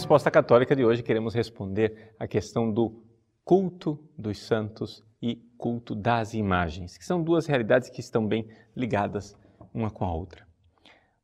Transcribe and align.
Resposta 0.00 0.30
Católica 0.30 0.74
de 0.74 0.84
hoje 0.84 1.02
queremos 1.02 1.34
responder 1.34 2.14
a 2.18 2.26
questão 2.26 2.72
do 2.72 3.04
culto 3.44 4.02
dos 4.18 4.38
santos 4.38 5.04
e 5.22 5.36
culto 5.56 5.94
das 5.94 6.34
imagens, 6.34 6.96
que 6.96 7.04
são 7.04 7.22
duas 7.22 7.46
realidades 7.46 7.90
que 7.90 8.00
estão 8.00 8.26
bem 8.26 8.48
ligadas 8.74 9.36
uma 9.72 9.90
com 9.90 10.04
a 10.04 10.12
outra. 10.12 10.46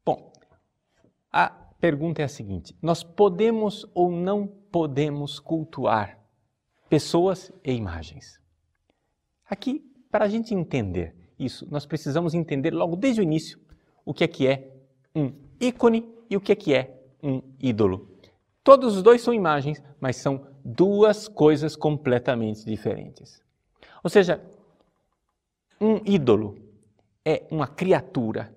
Bom, 0.04 0.32
a 1.32 1.65
pergunta 1.80 2.22
é 2.22 2.24
a 2.24 2.28
seguinte: 2.28 2.76
nós 2.80 3.02
podemos 3.02 3.86
ou 3.94 4.10
não 4.10 4.46
podemos 4.46 5.38
cultuar 5.38 6.18
pessoas 6.88 7.52
e 7.64 7.72
imagens? 7.72 8.40
Aqui, 9.48 9.84
para 10.10 10.24
a 10.24 10.28
gente 10.28 10.54
entender 10.54 11.14
isso, 11.38 11.66
nós 11.70 11.86
precisamos 11.86 12.34
entender 12.34 12.72
logo 12.72 12.96
desde 12.96 13.20
o 13.20 13.22
início 13.22 13.58
o 14.04 14.14
que 14.14 14.24
é 14.24 14.28
que 14.28 14.46
é 14.46 14.72
um 15.14 15.32
ícone 15.60 16.08
e 16.28 16.36
o 16.36 16.40
que 16.40 16.52
é 16.52 16.56
que 16.56 16.74
é 16.74 16.96
um 17.22 17.42
ídolo. 17.60 18.08
Todos 18.62 18.96
os 18.96 19.02
dois 19.02 19.22
são 19.22 19.32
imagens, 19.32 19.82
mas 20.00 20.16
são 20.16 20.46
duas 20.64 21.28
coisas 21.28 21.76
completamente 21.76 22.64
diferentes. 22.64 23.40
Ou 24.02 24.10
seja, 24.10 24.42
um 25.80 26.00
ídolo 26.04 26.58
é 27.24 27.44
uma 27.50 27.66
criatura 27.66 28.54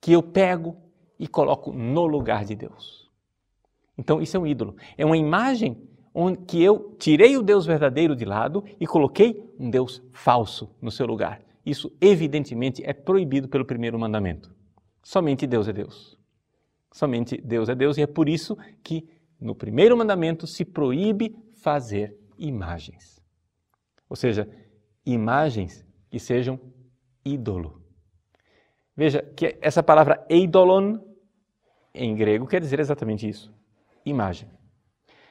que 0.00 0.12
eu 0.12 0.22
pego 0.22 0.76
e 1.20 1.28
coloco 1.28 1.70
no 1.70 2.06
lugar 2.06 2.46
de 2.46 2.56
Deus. 2.56 3.10
Então, 3.96 4.22
isso 4.22 4.34
é 4.38 4.40
um 4.40 4.46
ídolo. 4.46 4.74
É 4.96 5.04
uma 5.04 5.18
imagem 5.18 5.76
onde 6.14 6.38
que 6.38 6.62
eu 6.62 6.96
tirei 6.98 7.36
o 7.36 7.42
Deus 7.42 7.66
verdadeiro 7.66 8.16
de 8.16 8.24
lado 8.24 8.64
e 8.80 8.86
coloquei 8.86 9.44
um 9.58 9.68
Deus 9.68 10.02
falso 10.12 10.74
no 10.80 10.90
seu 10.90 11.06
lugar. 11.06 11.42
Isso, 11.64 11.92
evidentemente, 12.00 12.82
é 12.82 12.94
proibido 12.94 13.48
pelo 13.48 13.66
primeiro 13.66 13.98
mandamento. 13.98 14.50
Somente 15.02 15.46
Deus 15.46 15.68
é 15.68 15.74
Deus. 15.74 16.18
Somente 16.90 17.38
Deus 17.38 17.68
é 17.68 17.74
Deus 17.74 17.98
e 17.98 18.02
é 18.02 18.06
por 18.06 18.26
isso 18.26 18.56
que 18.82 19.06
no 19.38 19.54
primeiro 19.54 19.96
mandamento 19.96 20.46
se 20.46 20.64
proíbe 20.64 21.36
fazer 21.52 22.16
imagens. 22.38 23.22
Ou 24.08 24.16
seja, 24.16 24.48
imagens 25.04 25.84
que 26.10 26.18
sejam 26.18 26.58
ídolo. 27.22 27.82
Veja 28.96 29.22
que 29.36 29.58
essa 29.60 29.82
palavra 29.82 30.24
eidolon 30.28 31.09
em 31.94 32.14
grego 32.14 32.46
quer 32.46 32.60
dizer 32.60 32.80
exatamente 32.80 33.28
isso: 33.28 33.52
imagem. 34.04 34.48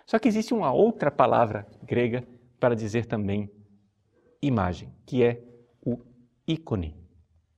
Só 0.06 0.18
que 0.18 0.28
existe 0.28 0.54
uma 0.54 0.72
outra 0.72 1.12
palavra 1.12 1.68
grega 1.84 2.28
para 2.60 2.76
dizer 2.76 3.06
também 3.06 3.52
imagem, 4.42 4.94
que 5.06 5.24
é 5.24 5.44
o 5.86 6.00
ícone, 6.48 6.96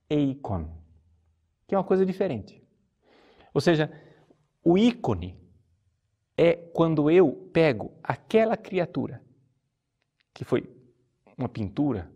eikon, 0.09 0.69
que 1.67 1.73
é 1.73 1.77
uma 1.77 1.83
coisa 1.83 2.05
diferente. 2.05 2.61
Ou 3.53 3.61
seja, 3.61 3.91
o 4.63 4.77
ícone 4.77 5.39
é 6.37 6.53
quando 6.53 7.09
eu 7.09 7.49
pego 7.53 7.93
aquela 8.03 8.57
criatura 8.57 9.21
que 10.33 10.43
foi 10.43 10.69
uma 11.37 11.49
pintura 11.49 12.11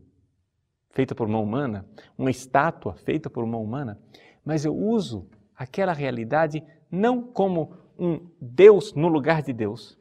feita 0.89 1.13
por 1.13 1.27
mão 1.27 1.43
humana, 1.43 1.85
uma 2.17 2.31
estátua 2.31 2.93
feita 2.95 3.29
por 3.29 3.45
mão 3.45 3.63
humana, 3.63 3.99
mas 4.43 4.63
eu 4.63 4.75
uso 4.75 5.29
aquela 5.55 5.93
realidade 5.93 6.63
não 6.91 7.21
como 7.21 7.73
um 7.97 8.19
Deus 8.39 8.93
no 8.93 9.07
lugar 9.07 9.41
de 9.41 9.53
Deus, 9.53 9.97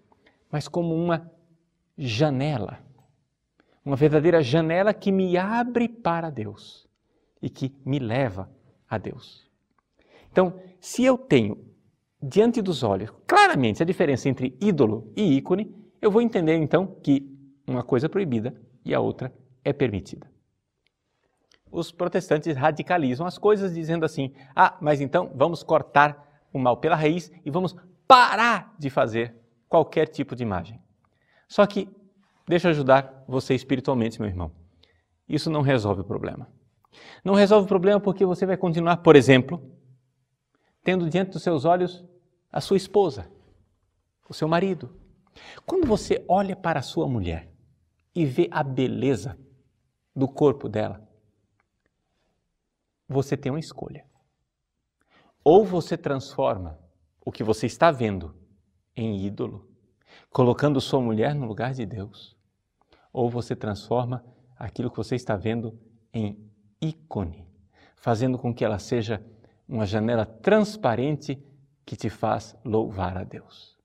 mas 0.51 0.69
como 0.69 0.95
uma 0.95 1.31
janela. 1.97 2.79
Uma 3.85 3.97
verdadeira 3.97 4.43
janela 4.43 4.95
que 4.95 5.13
me 5.13 5.37
abre 5.37 5.89
para 5.89 6.31
Deus 6.31 6.89
e 7.41 7.51
que 7.51 7.75
me 7.85 7.99
leva 7.99 8.51
a 8.89 8.97
Deus. 8.97 9.49
Então, 10.33 10.59
se 10.81 11.05
eu 11.05 11.19
tenho 11.19 11.65
diante 12.23 12.63
dos 12.63 12.83
olhos 12.83 13.11
claramente 13.27 13.83
a 13.83 13.87
diferença 13.87 14.29
entre 14.29 14.57
ídolo 14.61 15.13
e 15.15 15.37
ícone, 15.37 15.75
eu 16.01 16.11
vou 16.11 16.23
entender 16.23 16.57
então 16.57 16.87
que 17.03 17.31
uma 17.67 17.83
coisa 17.83 18.07
é 18.07 18.09
proibida 18.09 18.55
e 18.85 18.95
a 18.95 19.01
outra 19.01 19.33
é 19.63 19.73
permitida. 19.73 20.27
Os 21.71 21.91
protestantes 21.91 22.57
radicalizam 22.57 23.27
as 23.27 23.37
coisas 23.37 23.75
dizendo 23.75 24.05
assim: 24.05 24.33
ah, 24.55 24.77
mas 24.81 25.01
então 25.01 25.31
vamos 25.35 25.63
cortar 25.63 26.24
o 26.55 26.59
mal 26.59 26.77
pela 26.77 26.95
raiz 26.95 27.31
e 27.45 27.51
vamos 27.51 27.77
parar 28.07 28.75
de 28.79 28.89
fazer 28.89 29.35
qualquer 29.69 30.07
tipo 30.07 30.37
de 30.37 30.45
imagem. 30.45 30.81
Só 31.49 31.67
que, 31.67 31.89
deixa 32.47 32.69
eu 32.69 32.71
ajudar 32.71 33.25
você 33.27 33.55
espiritualmente, 33.55 34.21
meu 34.21 34.31
irmão. 34.31 34.53
Isso 35.29 35.51
não 35.51 35.63
resolve 35.63 36.03
o 36.03 36.05
problema. 36.05 36.49
Não 37.25 37.35
resolve 37.35 37.65
o 37.65 37.69
problema 37.69 37.99
porque 37.99 38.25
você 38.25 38.47
vai 38.47 38.57
continuar, 38.57 38.99
por 38.99 39.17
exemplo, 39.17 39.61
tendo 40.85 41.11
diante 41.11 41.33
dos 41.33 41.43
seus 41.43 41.65
olhos 41.65 42.05
a 42.53 42.61
sua 42.61 42.77
esposa, 42.77 43.29
o 44.29 44.33
seu 44.33 44.47
marido. 44.47 44.97
Quando 45.67 45.89
você 45.89 46.25
olha 46.29 46.55
para 46.55 46.79
a 46.79 46.83
sua 46.83 47.09
mulher 47.09 47.51
e 48.15 48.25
vê 48.25 48.49
a 48.53 48.63
beleza 48.63 49.37
do 50.15 50.29
corpo 50.29 50.69
dela, 50.69 51.03
você 53.09 53.37
tem 53.37 53.51
uma 53.51 53.59
escolha. 53.59 54.07
Ou 55.45 55.63
você 55.63 55.95
transforma 55.99 56.79
o 57.23 57.31
que 57.31 57.45
você 57.45 57.67
está 57.67 57.91
vendo 57.91 58.35
em 58.97 59.27
ídolo, 59.27 59.69
colocando 60.31 60.81
sua 60.81 61.03
mulher 61.03 61.35
no 61.35 61.45
lugar 61.45 61.75
de 61.75 61.85
Deus, 61.85 62.35
ou 63.13 63.29
você 63.29 63.55
transforma 63.55 64.25
aquilo 64.57 64.91
que 64.91 64.97
você 64.97 65.15
está 65.15 65.37
vendo 65.37 65.79
em 66.15 66.51
ícone, 66.81 67.47
fazendo 67.95 68.39
com 68.39 68.55
que 68.55 68.65
ela 68.65 68.79
seja 68.79 69.23
uma 69.69 69.85
janela 69.85 70.25
transparente 70.25 71.39
que 71.85 71.95
te 71.95 72.09
faz 72.09 72.57
louvar 72.65 73.19
a 73.19 73.25
Deus. 73.25 73.77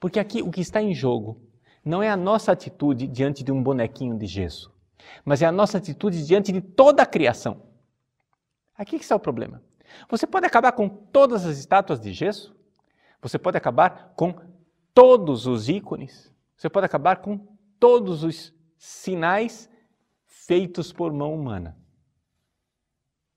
Porque 0.00 0.18
aqui 0.18 0.40
o 0.40 0.50
que 0.50 0.62
está 0.62 0.80
em 0.80 0.94
jogo 0.94 1.42
não 1.84 2.02
é 2.02 2.08
a 2.08 2.16
nossa 2.16 2.52
atitude 2.52 3.06
diante 3.06 3.44
de 3.44 3.52
um 3.52 3.62
bonequinho 3.62 4.16
de 4.16 4.26
gesso, 4.26 4.72
mas 5.26 5.42
é 5.42 5.46
a 5.46 5.52
nossa 5.52 5.76
atitude 5.76 6.24
diante 6.24 6.50
de 6.52 6.62
toda 6.62 7.02
a 7.02 7.06
criação. 7.06 7.62
Aqui 8.74 8.96
que 8.96 9.04
está 9.04 9.14
o 9.14 9.20
problema. 9.20 9.62
Você 10.08 10.26
pode 10.26 10.46
acabar 10.46 10.72
com 10.72 10.88
todas 10.88 11.46
as 11.46 11.58
estátuas 11.58 12.00
de 12.00 12.12
gesso, 12.12 12.54
você 13.20 13.38
pode 13.38 13.56
acabar 13.56 14.12
com 14.16 14.34
todos 14.92 15.46
os 15.46 15.68
ícones, 15.68 16.32
você 16.56 16.68
pode 16.68 16.86
acabar 16.86 17.16
com 17.16 17.38
todos 17.80 18.22
os 18.22 18.54
sinais 18.76 19.70
feitos 20.26 20.92
por 20.92 21.12
mão 21.12 21.34
humana. 21.34 21.76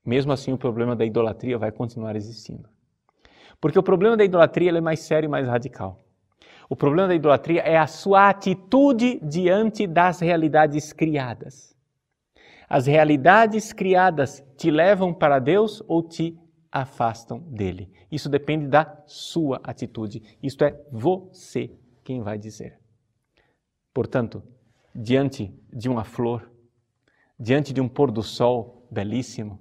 Mesmo 0.05 0.31
assim, 0.31 0.53
o 0.53 0.57
problema 0.57 0.95
da 0.95 1.05
idolatria 1.05 1.57
vai 1.57 1.71
continuar 1.71 2.15
existindo. 2.15 2.69
Porque 3.59 3.77
o 3.77 3.83
problema 3.83 4.15
da 4.15 4.23
idolatria 4.23 4.71
é 4.71 4.81
mais 4.81 5.01
sério 5.01 5.27
e 5.27 5.29
mais 5.29 5.47
radical. 5.47 5.99
O 6.69 6.75
problema 6.75 7.07
da 7.07 7.15
idolatria 7.15 7.61
é 7.61 7.77
a 7.77 7.87
sua 7.87 8.29
atitude 8.29 9.19
diante 9.23 9.87
das 9.87 10.19
realidades 10.19 10.91
criadas. 10.91 11.75
As 12.69 12.85
realidades 12.85 13.71
criadas 13.71 14.43
te 14.57 14.69
levam 14.69 15.13
para 15.13 15.39
Deus 15.39 15.81
ou 15.87 16.03
te 16.03 16.37
afastam 16.81 17.39
dele. 17.39 17.91
Isso 18.11 18.29
depende 18.29 18.67
da 18.67 19.03
sua 19.05 19.59
atitude. 19.63 20.37
Isto 20.41 20.63
é 20.63 20.79
você 20.91 21.71
quem 22.03 22.21
vai 22.21 22.37
dizer. 22.37 22.79
Portanto, 23.93 24.43
diante 24.93 25.53
de 25.73 25.89
uma 25.89 26.03
flor, 26.03 26.51
diante 27.39 27.73
de 27.73 27.81
um 27.81 27.87
pôr 27.89 28.11
do 28.11 28.23
sol 28.23 28.87
belíssimo, 28.91 29.59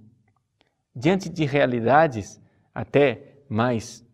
diante 0.94 1.28
de 1.28 1.44
realidades 1.44 2.40
até 2.74 3.38
mais 3.48 4.06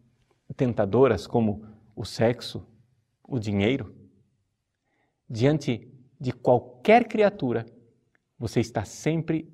tentadoras, 0.57 1.27
como 1.27 1.67
o 1.95 2.05
sexo, 2.05 2.67
o 3.27 3.39
dinheiro, 3.39 3.95
diante 5.29 5.91
de 6.21 6.33
qualquer 6.33 7.09
criatura, 7.09 7.67
você 8.39 8.61
está 8.61 8.85
sempre 8.85 9.53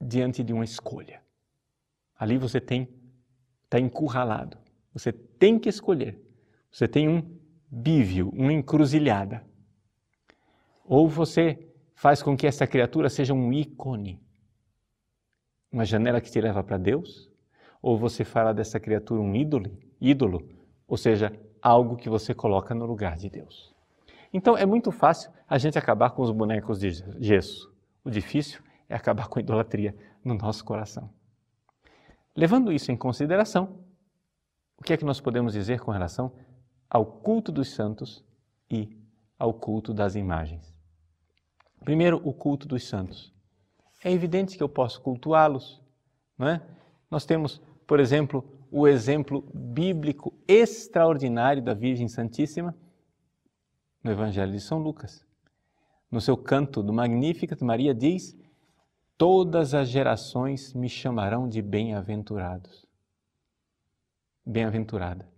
diante 0.00 0.42
de 0.42 0.52
uma 0.52 0.64
escolha. 0.64 1.21
Ali 2.22 2.38
você 2.38 2.60
tem 2.60 2.88
está 3.64 3.80
encurralado. 3.80 4.56
Você 4.94 5.10
tem 5.10 5.58
que 5.58 5.68
escolher. 5.68 6.22
Você 6.70 6.86
tem 6.86 7.08
um 7.08 7.36
bívio, 7.68 8.28
uma 8.28 8.52
encruzilhada. 8.52 9.44
Ou 10.84 11.08
você 11.08 11.68
faz 11.96 12.22
com 12.22 12.36
que 12.36 12.46
essa 12.46 12.64
criatura 12.64 13.08
seja 13.08 13.34
um 13.34 13.52
ícone, 13.52 14.22
uma 15.72 15.84
janela 15.84 16.20
que 16.20 16.30
te 16.30 16.40
leva 16.40 16.62
para 16.62 16.78
Deus, 16.78 17.28
ou 17.82 17.98
você 17.98 18.22
fará 18.22 18.52
dessa 18.52 18.78
criatura 18.78 19.20
um 19.20 19.34
ídolo, 19.34 19.76
ídolo, 20.00 20.48
ou 20.86 20.96
seja, 20.96 21.36
algo 21.60 21.96
que 21.96 22.08
você 22.08 22.32
coloca 22.32 22.72
no 22.72 22.86
lugar 22.86 23.16
de 23.16 23.28
Deus. 23.28 23.74
Então 24.32 24.56
é 24.56 24.64
muito 24.64 24.92
fácil 24.92 25.32
a 25.48 25.58
gente 25.58 25.76
acabar 25.76 26.10
com 26.10 26.22
os 26.22 26.30
bonecos 26.30 26.78
de 26.78 26.92
gesso. 27.18 27.68
O 28.04 28.10
difícil 28.10 28.62
é 28.88 28.94
acabar 28.94 29.26
com 29.26 29.40
a 29.40 29.42
idolatria 29.42 29.92
no 30.24 30.34
nosso 30.34 30.64
coração. 30.64 31.10
Levando 32.34 32.72
isso 32.72 32.90
em 32.90 32.96
consideração, 32.96 33.84
o 34.78 34.82
que 34.82 34.92
é 34.92 34.96
que 34.96 35.04
nós 35.04 35.20
podemos 35.20 35.52
dizer 35.52 35.80
com 35.80 35.90
relação 35.90 36.32
ao 36.88 37.04
culto 37.04 37.52
dos 37.52 37.70
santos 37.74 38.24
e 38.70 38.98
ao 39.38 39.52
culto 39.52 39.92
das 39.92 40.14
imagens? 40.14 40.74
Primeiro, 41.84 42.20
o 42.24 42.32
culto 42.32 42.66
dos 42.66 42.88
santos. 42.88 43.32
É 44.02 44.10
evidente 44.10 44.56
que 44.56 44.62
eu 44.62 44.68
posso 44.68 45.00
cultuá-los, 45.00 45.80
não 46.38 46.48
é? 46.48 46.62
Nós 47.10 47.24
temos, 47.24 47.60
por 47.86 48.00
exemplo, 48.00 48.44
o 48.70 48.88
exemplo 48.88 49.44
bíblico 49.54 50.32
extraordinário 50.48 51.62
da 51.62 51.74
Virgem 51.74 52.08
Santíssima 52.08 52.74
no 54.02 54.10
Evangelho 54.10 54.50
de 54.50 54.60
São 54.60 54.78
Lucas. 54.78 55.24
No 56.10 56.20
seu 56.20 56.36
canto 56.36 56.82
do 56.82 56.92
Magnificat, 56.92 57.62
Maria 57.62 57.94
diz: 57.94 58.36
Todas 59.22 59.72
as 59.72 59.88
gerações 59.88 60.74
me 60.74 60.88
chamarão 60.88 61.48
de 61.48 61.62
bem-aventurados. 61.62 62.84
Bem-aventurada. 64.44 65.30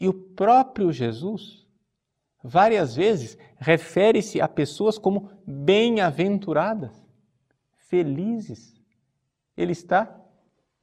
E 0.00 0.08
o 0.08 0.12
próprio 0.12 0.90
Jesus, 0.90 1.64
várias 2.42 2.96
vezes, 2.96 3.38
refere-se 3.58 4.40
a 4.40 4.48
pessoas 4.48 4.98
como 4.98 5.30
bem-aventuradas, 5.46 7.00
felizes. 7.76 8.74
Ele 9.56 9.70
está 9.70 10.20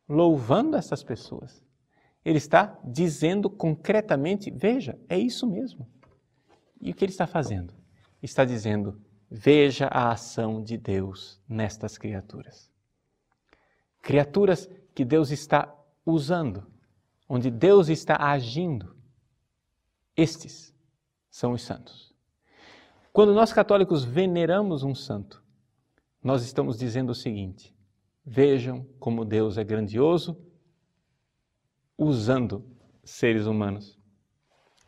louvando 0.07 0.77
essas 0.77 1.03
pessoas. 1.03 1.61
Ele 2.23 2.37
está 2.37 2.79
dizendo 2.85 3.49
concretamente: 3.49 4.49
veja, 4.49 4.97
é 5.09 5.19
isso 5.19 5.45
mesmo. 5.45 5.85
E 6.79 6.91
o 6.91 6.95
que 6.95 7.03
ele 7.03 7.11
está 7.11 7.27
fazendo? 7.27 7.73
Está 8.21 8.45
dizendo: 8.45 8.97
veja 9.35 9.87
a 9.87 10.11
ação 10.11 10.63
de 10.63 10.77
Deus 10.77 11.41
nestas 11.49 11.97
criaturas. 11.97 12.71
Criaturas 13.99 14.69
que 14.93 15.03
Deus 15.03 15.31
está 15.31 15.73
usando, 16.05 16.67
onde 17.27 17.49
Deus 17.49 17.89
está 17.89 18.15
agindo. 18.19 18.95
Estes 20.15 20.71
são 21.31 21.53
os 21.53 21.63
santos. 21.63 22.13
Quando 23.11 23.33
nós 23.33 23.51
católicos 23.51 24.03
veneramos 24.03 24.83
um 24.83 24.93
santo, 24.93 25.43
nós 26.21 26.43
estamos 26.43 26.77
dizendo 26.77 27.09
o 27.09 27.15
seguinte: 27.15 27.75
vejam 28.23 28.85
como 28.99 29.25
Deus 29.25 29.57
é 29.57 29.63
grandioso 29.63 30.39
usando 31.97 32.63
seres 33.03 33.47
humanos. 33.47 33.97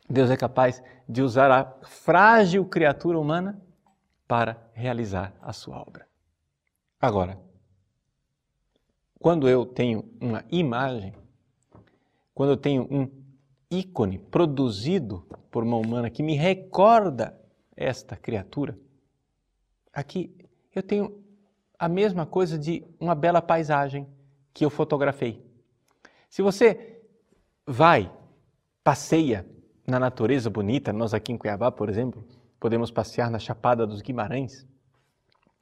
Deus 0.08 0.30
é 0.30 0.38
capaz 0.38 0.84
de 1.10 1.24
usar 1.24 1.50
a 1.50 1.66
frágil 1.84 2.64
criatura 2.66 3.18
humana 3.18 3.65
para 4.28 4.70
realizar 4.74 5.34
a 5.42 5.54
sua 5.54 5.80
obra. 5.80 6.08
Agora, 7.00 7.40
quando 9.20 9.48
eu 9.48 9.66
tenho 9.66 10.04
uma 10.20 10.44
imagem, 10.52 11.14
quando 12.34 12.52
eu 12.52 12.58
tenho 12.58 12.88
um 12.92 13.10
ícone 13.70 14.18
produzido 14.18 15.28
por 15.50 15.64
uma 15.64 15.78
humana 15.78 16.10
que 16.10 16.24
me 16.24 16.36
recorda 16.36 17.40
esta 17.76 18.16
criatura, 18.16 18.78
aqui 19.94 20.36
eu 20.74 20.84
tenho 20.84 21.24
a 21.78 21.88
mesma 21.88 22.26
coisa 22.26 22.58
de 22.58 22.84
uma 23.00 23.16
bela 23.16 23.42
paisagem 23.42 24.08
que 24.54 24.66
eu 24.66 24.70
fotografei. 24.70 25.46
Se 26.30 26.42
você 26.42 27.02
vai, 27.66 28.12
passeia 28.84 29.46
na 29.88 30.00
natureza 30.00 30.50
bonita, 30.50 30.92
nós 30.92 31.14
aqui 31.14 31.32
em 31.32 31.38
Cuiabá, 31.38 31.72
por 31.72 31.90
exemplo, 31.90 32.26
podemos 32.60 32.92
passear 32.92 33.30
na 33.30 33.40
Chapada 33.40 33.86
dos 33.86 34.02
Guimarães, 34.02 34.68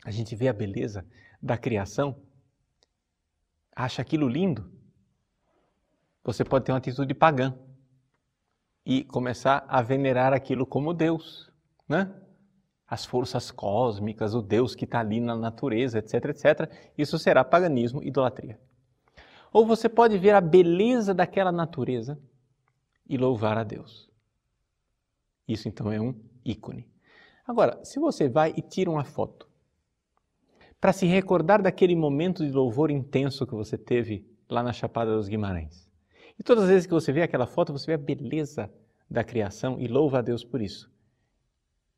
a 0.06 0.12
gente 0.12 0.36
vê 0.36 0.48
a 0.48 0.54
beleza 0.54 1.06
da 1.42 1.58
criação, 1.58 2.16
acha 3.76 4.02
aquilo 4.02 4.28
lindo, 4.28 4.72
você 6.24 6.44
pode 6.44 6.66
ter 6.66 6.72
uma 6.72 6.78
atitude 6.78 7.14
pagã 7.14 7.54
e 8.86 9.04
começar 9.04 9.66
a 9.68 9.82
venerar 9.82 10.34
aquilo 10.34 10.66
como 10.66 10.94
Deus, 10.94 11.52
né? 11.88 12.14
As 12.88 13.06
forças 13.06 13.50
cósmicas, 13.50 14.34
o 14.36 14.42
Deus 14.42 14.76
que 14.76 14.86
está 14.86 15.00
ali 15.00 15.20
na 15.20 15.36
natureza, 15.36 16.00
etc, 16.00 16.26
etc. 16.26 16.72
Isso 16.98 17.18
será 17.18 17.44
paganismo, 17.44 18.04
idolatria. 18.04 18.60
Ou 19.52 19.66
você 19.66 19.90
pode 19.90 20.18
ver 20.18 20.32
a 20.32 20.42
beleza 20.42 21.14
daquela 21.14 21.52
natureza 21.52 22.20
e 23.08 23.18
louvar 23.18 23.58
a 23.58 23.64
Deus. 23.64 24.10
Isso 25.48 25.68
então 25.68 25.92
é 25.92 26.00
um 26.00 26.14
ícone. 26.46 26.88
Agora, 27.48 27.84
se 27.84 28.00
você 28.00 28.30
vai 28.30 28.54
e 28.56 28.62
tira 28.62 28.90
uma 28.90 29.04
foto 29.04 29.48
para 30.80 30.94
se 30.94 31.06
recordar 31.06 31.62
daquele 31.62 31.96
momento 31.96 32.46
de 32.46 32.52
louvor 32.52 32.92
intenso 32.92 33.46
que 33.46 33.54
você 33.54 33.78
teve 33.78 34.28
lá 34.50 34.62
na 34.62 34.74
Chapada 34.74 35.16
dos 35.16 35.28
Guimarães, 35.28 35.90
e 36.38 36.44
todas 36.44 36.64
as 36.64 36.70
vezes 36.70 36.88
que 36.88 36.94
você 36.94 37.12
vê 37.12 37.22
aquela 37.22 37.46
foto, 37.46 37.72
você 37.72 37.88
vê 37.88 37.94
a 37.94 37.98
beleza 37.98 38.72
da 39.10 39.24
criação 39.24 39.80
e 39.80 39.88
louva 39.88 40.20
a 40.20 40.22
Deus 40.22 40.44
por 40.44 40.62
isso. 40.62 40.92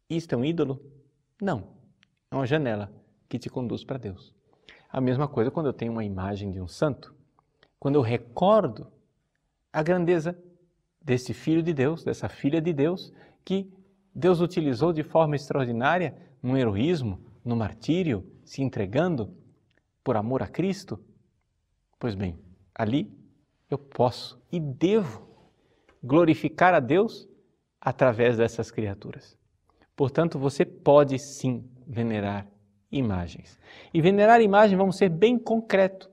Isto 0.10 0.34
é 0.34 0.38
um 0.38 0.46
ídolo? 0.46 0.82
Não. 1.42 1.76
É 2.30 2.36
uma 2.36 2.46
janela 2.46 2.92
que 3.30 3.40
te 3.40 3.50
conduz 3.50 3.84
para 3.84 3.98
Deus. 3.98 4.34
A 4.90 5.00
mesma 5.02 5.28
coisa 5.28 5.50
quando 5.50 5.68
eu 5.68 5.74
tenho 5.74 5.92
uma 5.92 6.04
imagem 6.04 6.52
de 6.52 6.60
um 6.60 6.68
santo, 6.68 7.16
quando 7.80 7.96
eu 7.96 8.02
recordo 8.02 8.88
a 9.72 9.82
grandeza 9.82 10.38
desse 11.02 11.34
filho 11.34 11.62
de 11.62 11.74
Deus, 11.74 12.04
dessa 12.04 12.28
filha 12.28 12.62
de 12.62 12.74
Deus, 12.74 13.14
que 13.44 13.72
Deus 14.16 14.40
utilizou 14.40 14.94
de 14.94 15.04
forma 15.04 15.36
extraordinária 15.36 16.16
no 16.42 16.58
heroísmo, 16.58 17.20
no 17.44 17.56
martírio, 17.56 18.26
se 18.46 18.62
entregando 18.62 19.36
por 20.02 20.16
amor 20.16 20.42
a 20.42 20.48
Cristo? 20.48 21.04
Pois 22.00 22.16
bem, 22.16 22.40
ali 22.74 23.12
eu 23.70 23.78
posso 23.78 24.42
e 24.50 24.60
devo 24.60 25.28
glorificar 26.02 26.74
a 26.74 26.80
Deus 26.80 27.28
através 27.82 28.38
dessas 28.38 28.72
criaturas. 28.72 29.38
Portanto, 29.96 30.40
você 30.40 30.64
pode 30.64 31.20
sim 31.20 31.70
venerar 31.86 32.48
imagens. 32.92 33.60
E 33.94 34.02
venerar 34.02 34.42
imagens, 34.42 34.78
vamos 34.78 34.98
ser 34.98 35.10
bem 35.10 35.38
concreto. 35.38 36.10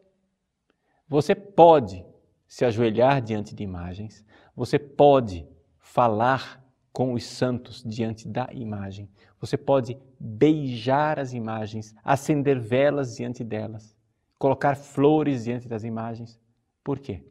Você 1.09 1.35
pode 1.35 2.05
se 2.49 2.65
ajoelhar 2.65 3.23
diante 3.23 3.55
de 3.55 3.63
imagens, 3.63 4.25
você 4.55 4.79
pode 4.79 5.47
falar 5.79 6.62
com 6.93 7.15
os 7.15 7.25
santos 7.25 7.83
diante 7.83 8.29
da 8.29 8.49
imagem. 8.53 9.09
Você 9.41 9.57
pode 9.57 9.97
beijar 10.21 11.19
as 11.19 11.33
imagens, 11.33 11.95
acender 12.05 12.61
velas 12.61 13.17
diante 13.17 13.43
delas, 13.43 13.97
colocar 14.39 14.77
flores 14.77 15.45
diante 15.45 15.67
das 15.67 15.85
imagens. 15.85 16.39
Por 16.85 16.99
quê? 16.99 17.25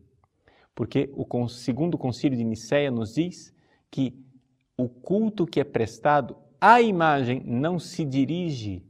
Porque 0.73 1.11
o 1.13 1.47
segundo 1.47 1.97
concílio 1.97 2.37
de 2.37 2.43
Nicéia 2.43 2.89
nos 2.89 3.13
diz 3.15 3.53
que 3.89 4.17
o 4.75 4.89
culto 4.89 5.45
que 5.45 5.59
é 5.59 5.63
prestado 5.63 6.35
à 6.59 6.81
imagem 6.81 7.43
não 7.45 7.77
se 7.77 8.03
dirige 8.03 8.83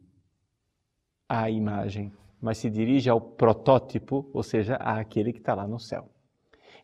à 1.27 1.49
imagem, 1.49 2.13
mas 2.39 2.57
se 2.57 2.69
dirige 2.69 3.09
ao 3.09 3.19
protótipo, 3.19 4.29
ou 4.33 4.43
seja, 4.43 4.75
àquele 4.75 5.33
que 5.33 5.39
está 5.39 5.53
lá 5.53 5.67
no 5.67 5.79
céu. 5.79 6.09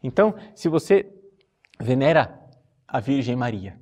Então, 0.02 0.36
se 0.56 0.68
você 0.70 1.12
venera 1.80 2.47
a 2.88 3.00
Virgem 3.00 3.36
Maria, 3.36 3.80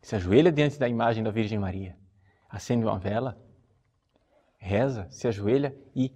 se 0.00 0.16
ajoelha 0.16 0.50
diante 0.50 0.78
da 0.78 0.88
imagem 0.88 1.22
da 1.22 1.30
Virgem 1.30 1.58
Maria, 1.58 1.96
acende 2.48 2.84
uma 2.84 2.98
vela, 2.98 3.38
reza, 4.56 5.06
se 5.10 5.28
ajoelha 5.28 5.76
e 5.94 6.12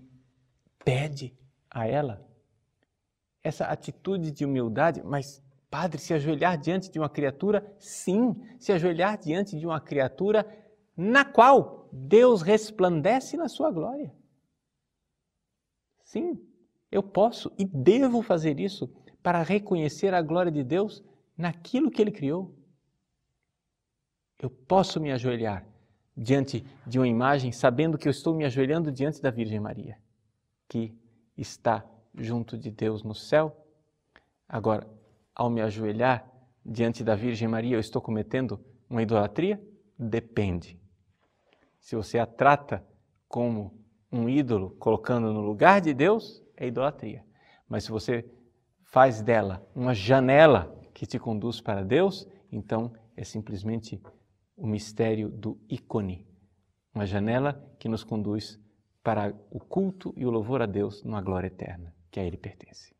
pede 0.85 1.37
a 1.71 1.87
ela 1.87 2.27
essa 3.43 3.67
atitude 3.67 4.31
de 4.31 4.45
humildade, 4.45 5.03
mas 5.05 5.43
Padre, 5.71 6.01
se 6.01 6.13
ajoelhar 6.13 6.59
diante 6.59 6.91
de 6.91 6.99
uma 6.99 7.09
criatura, 7.09 7.73
sim, 7.79 8.35
se 8.59 8.73
ajoelhar 8.73 9.17
diante 9.17 9.57
de 9.57 9.65
uma 9.65 9.81
criatura 9.81 10.45
na 10.97 11.25
qual 11.25 11.89
Deus 11.93 12.43
resplandece 12.43 13.37
na 13.37 13.49
sua 13.49 13.71
glória. 13.71 14.13
Sim, 16.03 16.45
eu 16.91 17.05
posso 17.05 17.53
e 17.57 17.65
devo 17.65 18.21
fazer 18.21 18.59
isso 18.59 18.89
para 19.23 19.43
reconhecer 19.43 20.13
a 20.13 20.21
glória 20.21 20.51
de 20.51 20.65
Deus 20.65 21.05
naquilo 21.41 21.91
que 21.91 22.01
Ele 22.03 22.11
criou. 22.11 22.55
Eu 24.39 24.51
posso 24.51 25.01
me 25.01 25.11
ajoelhar 25.11 25.67
diante 26.17 26.65
de 26.87 26.99
uma 26.99 27.09
imagem 27.09 27.51
sabendo 27.51 27.97
que 27.97 28.07
eu 28.07 28.11
estou 28.11 28.35
me 28.35 28.45
ajoelhando 28.45 28.93
diante 28.93 29.23
da 29.23 29.31
Virgem 29.31 29.59
Maria, 29.59 29.99
que 30.69 30.95
está 31.37 31.85
junto 32.15 32.59
de 32.59 32.71
Deus 32.71 33.03
no 33.03 33.15
céu. 33.15 33.57
Agora, 34.49 34.87
ao 35.35 35.49
me 35.49 35.61
ajoelhar 35.61 36.31
diante 36.65 37.03
da 37.03 37.15
Virgem 37.15 37.49
Maria, 37.49 37.77
eu 37.77 37.81
estou 37.81 38.03
cometendo 38.03 38.63
uma 38.89 39.03
idolatria? 39.03 39.63
Depende. 39.99 40.79
Se 41.79 41.97
você 41.97 42.19
a 42.19 42.27
trata 42.27 42.87
como 43.29 43.79
um 44.13 44.29
ídolo, 44.29 44.71
colocando 44.79 45.33
no 45.33 45.41
lugar 45.41 45.81
de 45.81 45.95
Deus, 45.95 46.43
é 46.57 46.67
idolatria. 46.67 47.25
Mas 47.69 47.85
se 47.85 47.91
você 47.91 48.29
faz 48.83 49.23
dela 49.23 49.67
uma 49.75 49.95
janela 49.95 50.80
que 51.01 51.07
te 51.07 51.19
conduz 51.19 51.63
para 51.63 51.83
Deus, 51.83 52.29
então 52.53 52.93
é 53.17 53.25
simplesmente 53.25 53.99
o 54.55 54.67
mistério 54.67 55.31
do 55.31 55.59
ícone, 55.67 56.29
uma 56.95 57.07
janela 57.07 57.55
que 57.79 57.89
nos 57.89 58.05
conduz 58.05 58.61
para 59.03 59.35
o 59.51 59.59
culto 59.59 60.13
e 60.15 60.27
o 60.27 60.31
louvor 60.31 60.61
a 60.61 60.67
Deus 60.67 61.03
numa 61.03 61.23
glória 61.23 61.47
eterna 61.47 61.95
que 62.11 62.21
a 62.21 62.23
Ele 62.23 62.37
pertence. 62.37 62.95